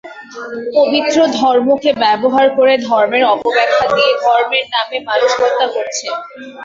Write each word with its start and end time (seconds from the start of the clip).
পবিত্র 0.75 1.17
ধর্মকে 1.39 1.91
ব্যবহার 2.03 2.47
করে 2.57 2.73
ধর্মের 2.87 3.23
অপব্যাখ্যা 3.33 3.87
দিয়ে 3.95 4.11
ধর্মের 4.23 4.65
নামে 4.73 4.97
মানুষ 5.09 5.31
হত্যা 5.41 5.67
করছে। 5.75 6.07